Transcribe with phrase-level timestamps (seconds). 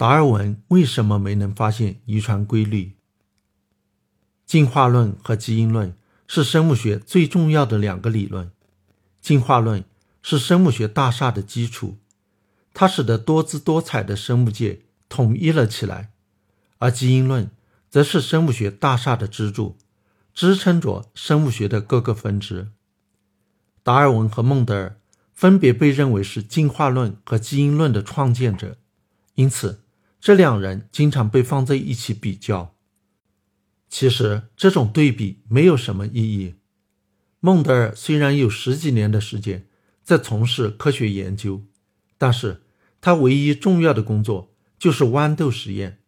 [0.00, 2.94] 达尔文为什么没能发现遗传规律？
[4.46, 5.94] 进化论和基因论
[6.26, 8.50] 是生物学最重要的两个理论。
[9.20, 9.84] 进化论
[10.22, 11.98] 是生物学大厦的基础，
[12.72, 16.08] 它使得多姿多彩的生物界统一了起来；
[16.78, 17.50] 而基因论
[17.90, 19.76] 则是生物学大厦的支柱，
[20.32, 22.68] 支撑着生物学的各个分支。
[23.82, 24.98] 达尔文和孟德尔
[25.34, 28.78] 分别被认为是进化论和基因论的创建者，
[29.34, 29.82] 因此。
[30.20, 32.74] 这两人经常被放在一起比较，
[33.88, 36.56] 其实这种对比没有什么意义。
[37.40, 39.66] 孟德尔虽然有十几年的时间
[40.02, 41.64] 在从事科学研究，
[42.18, 42.62] 但是
[43.00, 46.00] 他唯一重要的工作就是豌豆实验。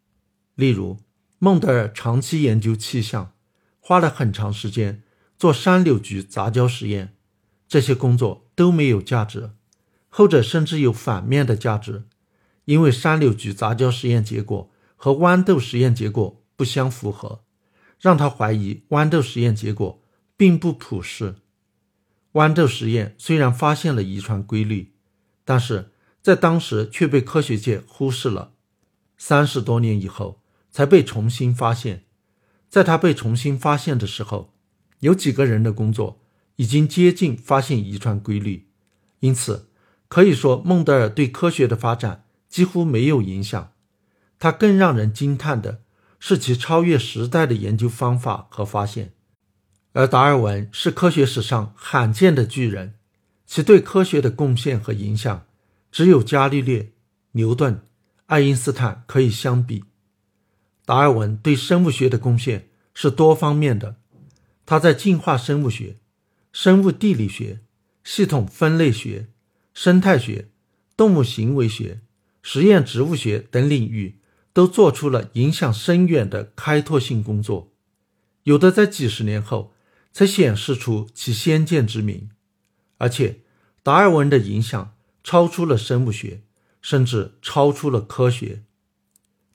[0.57, 0.99] 例如，
[1.39, 3.33] 孟德尔长期研究气象，
[3.81, 5.03] 花了很长时间
[5.39, 7.17] 做山柳菊杂交实验，
[7.67, 9.53] 这些工作都没有价值，
[10.11, 12.05] 后者甚至有反面的价值。
[12.65, 17.43] 因为三柳菊杂交实验结果和豌豆实验结果不相符合，
[18.01, 20.03] 让他怀疑豌豆实验结果
[20.37, 21.37] 并不普适。
[22.33, 24.93] 豌豆实验虽然发现了遗传规律，
[25.45, 28.53] 但是在当时却被科学界忽视了。
[29.19, 32.05] 三十多年以后才被重新发现。
[32.69, 34.55] 在他被重新发现的时候，
[35.01, 36.23] 有几个人的工作
[36.57, 38.69] 已经接近发现遗传规律，
[39.21, 39.69] 因此
[40.09, 42.25] 可以说孟德尔对科学的发展。
[42.53, 43.73] 几乎没有影响。
[44.39, 45.81] 他更让人惊叹的
[46.21, 49.15] 是其超越时代的研究方法和发现。
[49.93, 52.95] 而达尔文是科学史上罕见的巨人，
[53.47, 55.47] 其对科学的贡献和影响
[55.91, 56.93] 只有伽利略、
[57.33, 57.87] 牛顿、
[58.27, 59.85] 爱因斯坦可以相比。
[60.85, 63.97] 达尔文对生物学的贡献是多方面的，
[64.67, 65.97] 他在进化生物学、
[66.53, 67.61] 生物地理学、
[68.05, 69.29] 系统分类学、
[69.73, 70.51] 生态学、
[70.95, 72.01] 动物行为学。
[72.43, 74.19] 实验植物学等领域
[74.53, 77.73] 都做出了影响深远的开拓性工作，
[78.43, 79.73] 有的在几十年后
[80.13, 82.31] 才显示出其先见之明。
[82.99, 83.41] 而且，
[83.83, 84.95] 达尔文的影响
[85.25, 86.43] 超出了生物学，
[86.81, 88.63] 甚至超出了科学。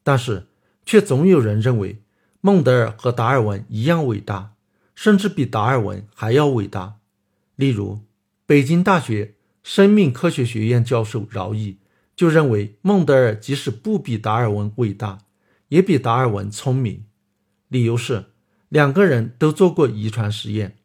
[0.04, 0.48] 但是，
[0.86, 2.02] 却总有人认为
[2.42, 4.54] 孟德尔和达尔文一样伟大，
[4.96, 6.96] 甚至比达尔文还要伟大。
[7.56, 8.02] 例如，
[8.46, 11.78] 北京大学生命科学学院教授饶毅。
[12.18, 15.20] 就认为孟德尔即使不比达尔文伟大，
[15.70, 17.06] 也比达尔文聪明。
[17.68, 18.32] 理由是
[18.70, 20.80] 两个人都做过遗传实验，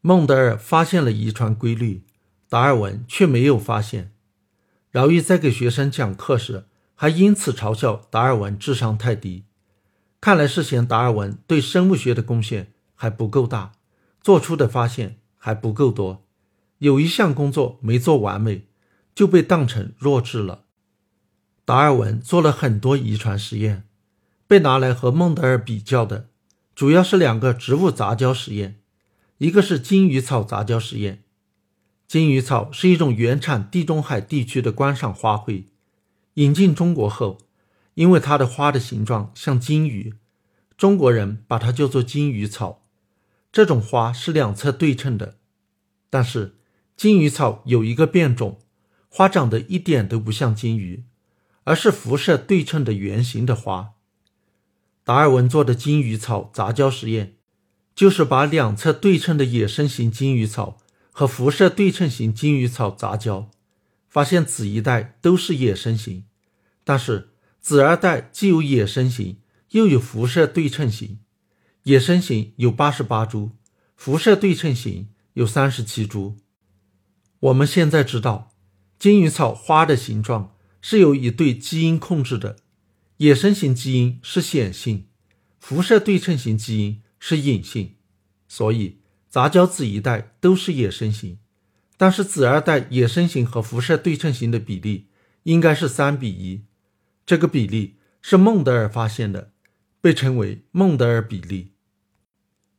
[0.00, 2.04] 孟德尔发现了遗传规律，
[2.48, 4.12] 达尔文却没有发现。
[4.92, 9.46] 饶毅在给学生讲课时，还因此嘲笑达尔文智商太低。
[10.20, 13.72] 看来是嫌达尔文对生物学的贡献还不够大，
[14.20, 16.24] 做出的发现还不够多，
[16.78, 18.68] 有一项工作没做完美。
[19.14, 20.64] 就被当成弱智了。
[21.64, 23.84] 达尔文做了很多遗传实验，
[24.46, 26.28] 被拿来和孟德尔比较的，
[26.74, 28.80] 主要是两个植物杂交实验，
[29.38, 31.22] 一个是金鱼草杂交实验。
[32.06, 35.64] 金鱼草是一种原产地中海地区的观赏花卉，
[36.34, 37.38] 引进中国后，
[37.94, 40.14] 因为它的花的形状像金鱼，
[40.76, 42.82] 中国人把它叫做金鱼草。
[43.50, 45.38] 这种花是两侧对称的，
[46.10, 46.56] 但是
[46.94, 48.60] 金鱼草有一个变种。
[49.16, 51.04] 花长得一点都不像金鱼，
[51.62, 53.92] 而是辐射对称的圆形的花。
[55.04, 57.36] 达尔文做的金鱼草杂交实验，
[57.94, 60.78] 就是把两侧对称的野生型金鱼草
[61.12, 63.48] 和辐射对称型金鱼草杂交，
[64.08, 66.24] 发现子一代都是野生型，
[66.82, 69.38] 但是子二代既有野生型，
[69.70, 71.20] 又有辐射对称型。
[71.84, 73.52] 野生型有八十八株，
[73.94, 76.36] 辐射对称型有三十七株。
[77.38, 78.50] 我们现在知道。
[79.04, 82.56] 金鱼草花的形状是由一对基因控制的，
[83.18, 85.04] 野生型基因是显性，
[85.60, 87.96] 辐射对称型基因是隐性，
[88.48, 91.38] 所以杂交子一代都是野生型，
[91.98, 95.08] 但是子二代野生型和辐射对称型的比例
[95.42, 96.62] 应该是三比一，
[97.26, 99.50] 这个比例是孟德尔发现的，
[100.00, 101.72] 被称为孟德尔比例。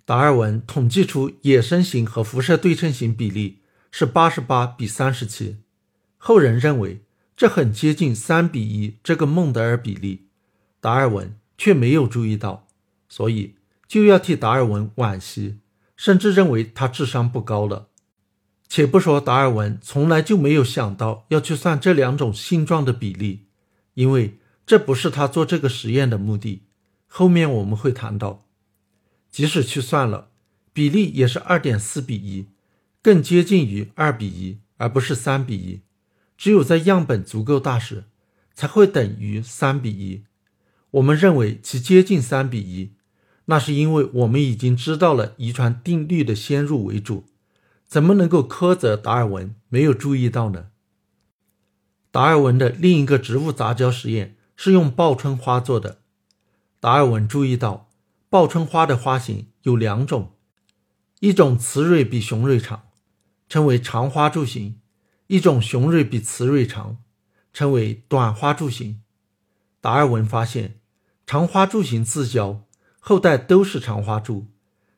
[0.05, 3.61] 达尔文统计出野生型和辐射对称型比例
[3.91, 5.57] 是八十八比三十七。
[6.17, 7.01] 后人认为
[7.35, 10.27] 这很接近三比一这个孟德尔比例，
[10.79, 12.67] 达尔文却没有注意到，
[13.07, 13.55] 所以
[13.87, 15.59] 就要替达尔文惋惜，
[15.95, 17.89] 甚至认为他智商不高了。
[18.67, 23.45] 且不说达尔文从来就没有想到要去算这两种性状的比例，
[23.93, 26.63] 因为这不是他做这个实验的目的。
[27.05, 28.45] 后面我们会谈到，
[29.29, 30.29] 即使去算了，
[30.73, 32.47] 比例也是二点四比一，
[33.03, 35.81] 更接近于二比一，而不是三比一。
[36.37, 38.05] 只有在样本足够大时，
[38.53, 40.23] 才会等于三比一。
[40.91, 42.93] 我们认为其接近三比一，
[43.45, 47.25] 那是因为我们已经知道了遗传定律的先入为主，
[47.85, 50.67] 怎么能够苛责达尔文没有注意到呢？
[52.11, 55.99] 达尔文的另一个植物杂交实验是用报春花做的。
[56.79, 57.89] 达尔文注意到，
[58.29, 60.31] 报春花的花型有两种，
[61.19, 62.83] 一种雌蕊比雄蕊长，
[63.49, 64.75] 称为长花柱型；
[65.27, 66.97] 一种雄蕊比雌蕊长，
[67.51, 69.01] 称为短花柱型。
[69.81, 70.79] 达尔文发现，
[71.25, 72.61] 长花柱型自交，
[72.99, 74.47] 后代都是长花柱；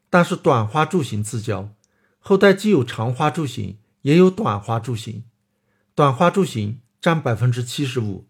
[0.09, 1.74] 但是短花柱型自交，
[2.19, 5.24] 后代既有长花柱型，也有短花柱型。
[5.95, 8.27] 短花柱型占百分之七十五，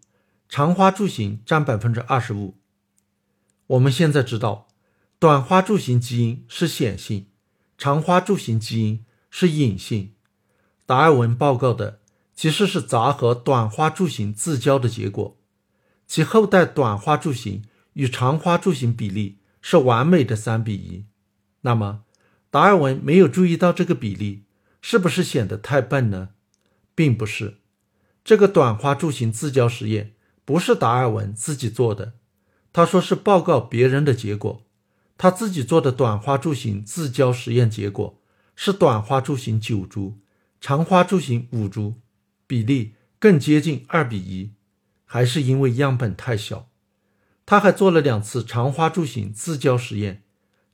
[0.48, 2.56] 长花柱型占百分之二十五。
[3.66, 4.68] 我们现在知道，
[5.18, 7.26] 短花柱型基因是显性，
[7.76, 10.14] 长花柱型基因是隐性。
[10.88, 12.00] 达尔文报告的
[12.34, 15.36] 其实是杂合短花柱形自交的结果，
[16.06, 21.04] 其后代短花柱形与长花柱形比例是完美的三比一。
[21.60, 22.04] 那么，
[22.50, 24.44] 达尔文没有注意到这个比例，
[24.80, 26.30] 是不是显得太笨呢？
[26.94, 27.58] 并不是，
[28.24, 30.14] 这个短花柱形自交实验
[30.46, 32.14] 不是达尔文自己做的。
[32.72, 34.62] 他说是报告别人的结果，
[35.18, 38.18] 他自己做的短花柱形自交实验结果
[38.56, 40.16] 是短花柱形九株，
[40.60, 41.94] 长花柱型五株，
[42.46, 44.52] 比例更接近二比一，
[45.04, 46.68] 还是因为样本太小。
[47.46, 50.24] 他还做了两次长花柱型自交实验，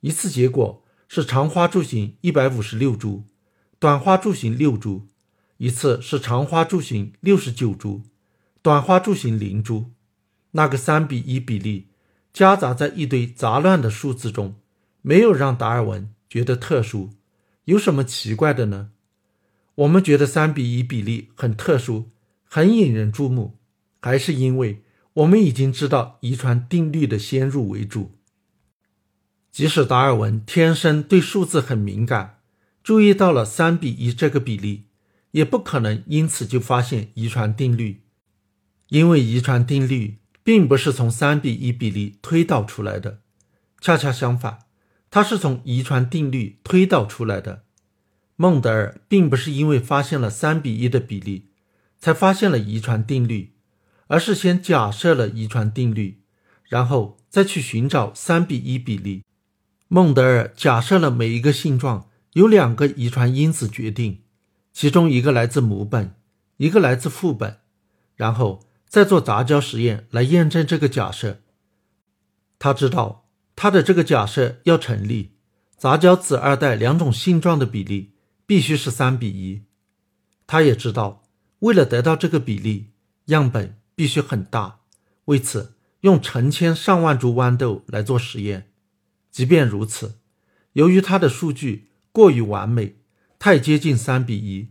[0.01, 3.23] 一次结果是长花柱型一百五十六株，
[3.79, 5.07] 短花柱型六株；
[5.57, 8.01] 一次是长花柱型六十九株，
[8.61, 9.91] 短花柱型零株，
[10.51, 11.89] 那个三比一比例。
[12.33, 14.55] 夹杂在一堆杂乱的数字中，
[15.01, 17.11] 没有让达尔文觉得特殊。
[17.63, 18.89] 有什么奇怪的呢？
[19.75, 22.11] 我们觉得三比一比例很特殊，
[22.43, 23.59] 很引人注目，
[24.01, 24.83] 还是因为
[25.13, 28.17] 我们已经知道遗传定律的先入为主。
[29.51, 32.39] 即使达尔文天生对数字很敏感，
[32.83, 34.85] 注意到了三比一这个比例，
[35.31, 38.03] 也不可能因此就发现遗传定律，
[38.89, 40.17] 因为遗传定律。
[40.45, 43.21] 并不是从三比一比例推导出来的，
[43.81, 44.59] 恰恰相反，
[45.09, 47.64] 它是从遗传定律推导出来的。
[48.35, 51.49] 孟德尔并不是因为发现了三比一的比例，
[51.99, 53.53] 才发现了遗传定律，
[54.07, 56.21] 而是先假设了遗传定律，
[56.63, 59.23] 然后再去寻找三比一比例。
[59.87, 64.21] 孟德尔假设了每一个性状由两个遗传因子决定，
[64.73, 66.15] 其中一个来自母本，
[66.57, 67.57] 一个来自父本，
[68.15, 68.63] 然后。
[68.87, 71.41] 再做杂交实验来验证这个假设。
[72.57, 75.33] 他知道他的这个假设要成立，
[75.75, 78.13] 杂交子二代两种性状的比例
[78.45, 79.63] 必须是三比一。
[80.47, 81.23] 他也知道，
[81.59, 82.91] 为了得到这个比例，
[83.25, 84.79] 样本必须很大。
[85.25, 88.71] 为此，用成千上万株豌豆来做实验。
[89.31, 90.19] 即便如此，
[90.73, 92.95] 由于他的数据过于完美，
[93.39, 94.69] 太接近三比一，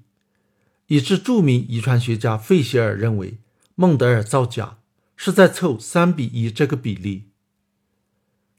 [0.87, 3.39] 以致著名遗传学家费希尔认为。
[3.77, 4.79] 孟德尔造假
[5.17, 7.31] 是在凑三比一这个比例。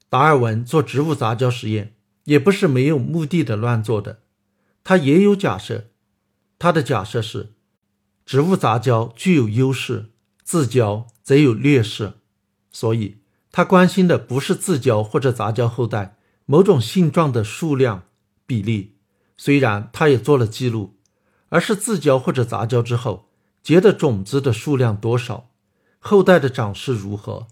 [0.09, 1.95] 达尔文做植物杂交实验
[2.25, 4.23] 也不是没有目的的乱做的，
[4.85, 5.87] 他也有假设。
[6.57, 7.53] 他的假设是，
[8.25, 10.11] 植物杂交具有优势，
[10.43, 12.13] 自交则有劣势。
[12.71, 13.17] 所以，
[13.51, 18.03] 他关心的不是自交或者杂交后代某种性状的数量
[18.45, 18.95] 比例，
[19.35, 20.97] 虽然他也做了记录，
[21.49, 23.29] 而是自交或者杂交之后。
[23.63, 25.49] 结的种子的数量多少，
[25.97, 27.47] 后代的长势如何？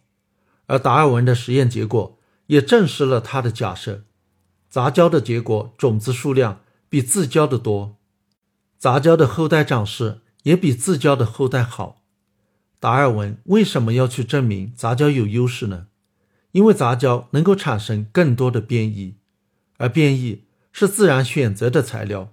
[0.67, 4.03] 而达尔文的实验结果也证实了他的假设：
[4.69, 6.61] 杂交的结果种子数量
[6.93, 7.97] 比自交的多，
[8.77, 12.03] 杂交的后代长势也比自交的后代好。
[12.79, 15.87] 达尔文为什么要去证明杂交有优势呢？
[16.51, 19.15] 因为杂交能够产生更多的变异，
[19.77, 22.31] 而变异是自然选择的材料。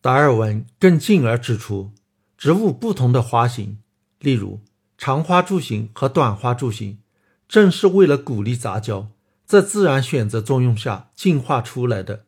[0.00, 1.92] 达尔文更进而指出。
[2.36, 3.78] 植物不同的花型，
[4.18, 4.58] 例如
[4.98, 6.98] 长花柱型和短花柱型，
[7.46, 9.12] 正是为了鼓励杂交，
[9.46, 12.24] 在自然选择作用下进化出来的。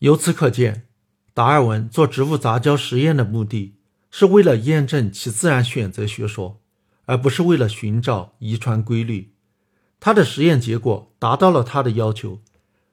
[0.00, 0.86] 由此可见，
[1.34, 3.74] 达尔文做植物杂交实验的目的
[4.10, 6.60] 是为了验证其自然选择学说，
[7.06, 9.34] 而不是为了寻找遗传规律。
[9.98, 12.40] 他的实验结果达到了他的要求，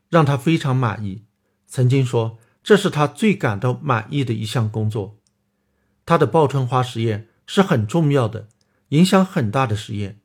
[0.09, 1.25] 让他非常满意。
[1.67, 5.19] 曾经说，这是他最感到满意的一项工作。
[6.07, 8.47] 他的报春花实验是很重要的、
[8.89, 10.19] 影响很大的实验，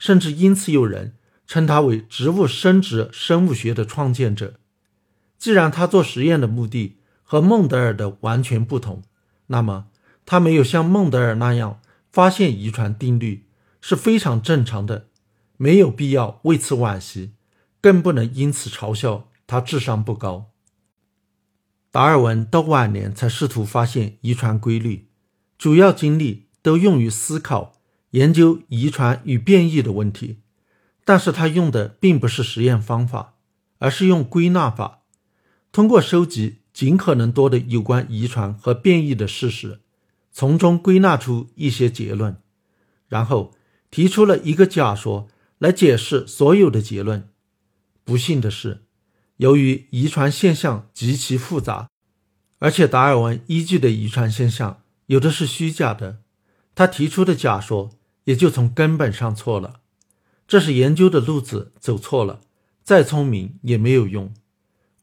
[0.00, 1.14] 甚至因此有人
[1.46, 4.58] 称他为植物生殖生物学的创建者。
[5.44, 9.02] 既然他做实验的目的和孟德尔的完全不同，
[9.48, 9.88] 那么
[10.24, 13.44] 他没有像孟德尔那样发现遗传定律
[13.78, 15.08] 是非常正常的，
[15.58, 17.34] 没有必要为此惋惜，
[17.82, 20.50] 更不能因此嘲笑他智商不高。
[21.90, 25.10] 达尔文到晚年才试图发现遗传规律，
[25.58, 27.74] 主要精力都用于思考、
[28.12, 30.38] 研究遗传与变异的问题。
[31.04, 33.34] 但是他用的并不是实验方法，
[33.76, 35.02] 而是用归纳法，
[35.74, 39.80] 通过收集尽可能多的有关遗传和变异的事实，
[40.30, 42.36] 从中归纳出一些结论，
[43.08, 43.52] 然后
[43.90, 45.26] 提出了一个假说
[45.58, 47.28] 来解释所有的结论。
[48.04, 48.84] 不幸的是，
[49.38, 51.90] 由于遗传现象极其复杂，
[52.60, 56.20] 而且达尔文依据的遗传现象有的是虚假的，
[56.76, 57.90] 他提出的假说
[58.26, 59.80] 也就从根本上错了。
[60.46, 62.42] 这是研究的路子走错了，
[62.84, 64.32] 再聪明也没有用。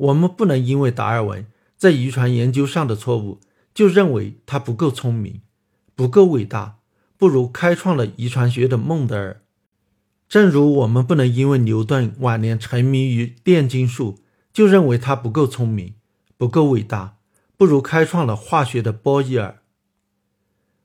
[0.02, 1.46] 我们不能因为达尔文
[1.78, 3.40] 在遗传研究上的错误，
[3.74, 5.42] 就认为他不够聪明、
[5.96, 6.78] 不够伟大，
[7.18, 9.42] 不如开创了遗传学的孟德尔。
[10.28, 14.20] 正如我们不能因为牛顿晚年沉迷于炼金术，
[14.52, 15.96] 就认为他不够聪明、
[16.38, 17.18] 不够伟大，
[17.56, 19.62] 不如开创了化学的波义尔。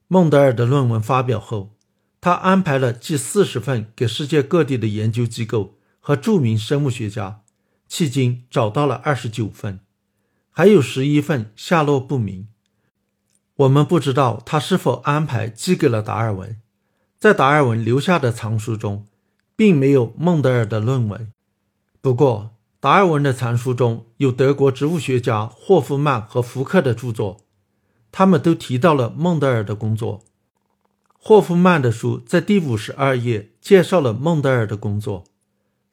[0.09, 1.73] 孟德尔的论文发表后。
[2.19, 7.43] 他安排了寄四十份给世界各地的研究机构和著名生物学家，
[7.89, 9.81] 迄今找到了二十九份，
[10.51, 12.49] 还有十一份下落不明。
[13.57, 16.61] 我们不知道他是否安排寄给了达尔文。
[17.19, 19.07] 在达尔文留下的藏书中，
[19.57, 21.33] 并没有孟德尔的论文。
[22.03, 27.39] 不过，达尔文的藏书中有德国植物学家霍夫曼和福克的著作，
[28.13, 30.23] 他们都提到了孟德尔的工作。
[31.19, 35.25] 霍夫曼的书在第五十二页介绍了孟德尔的工作。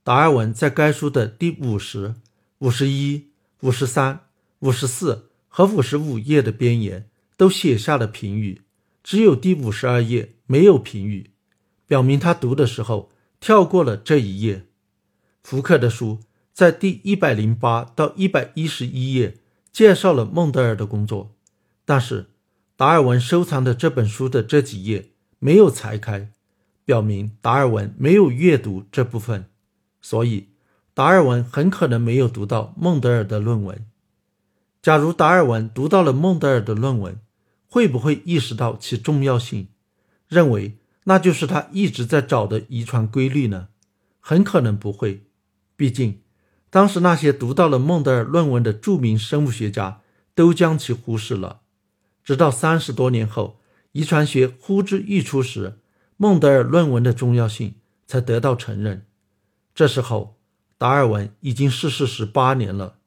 [0.03, 2.15] 达尔文在该书的第五十、
[2.59, 3.29] 五十一、
[3.61, 4.25] 五十三、
[4.59, 8.63] 五十四和五十五页的边沿都写下了评语，
[9.01, 11.31] 只有第五十二页没有评语，
[11.87, 14.65] 表明他读的时候跳过了这一页。
[15.41, 16.19] 福克的书
[16.53, 19.37] 在第一百零八到一百一十一页
[19.71, 21.33] 介绍了孟德尔的工作，
[21.85, 22.27] 但是
[22.75, 25.11] 达尔文收藏的这本书的这几页。
[25.39, 26.31] 没有裁开，
[26.85, 29.49] 表明达尔文没有阅读这部分，
[30.03, 30.49] 所以
[30.93, 33.83] 达尔文很可能没有读到孟德尔的论文。
[34.83, 37.19] 假如达尔文读到了孟德尔的论文，
[37.67, 39.69] 会不会意识到其重要性，
[40.27, 43.69] 认为那就是他一直在找的遗传规律呢？
[44.19, 45.23] 很可能不会，
[45.75, 46.21] 毕竟
[46.69, 50.01] 当时那些读到了孟德尔论文的著名生物学家
[50.35, 51.61] 都将其忽视了，
[52.23, 53.59] 直到三十多年后。
[53.95, 55.77] 遗传学呼之欲出时，
[56.17, 57.75] 孟德尔论文的重要性
[58.07, 59.05] 才得到承认。
[59.75, 60.35] 这时候，
[60.77, 62.97] 达尔文已经逝世十八年了。